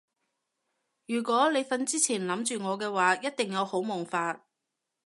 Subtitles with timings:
[1.05, 4.47] 如果你瞓之前諗住我嘅話一定有好夢發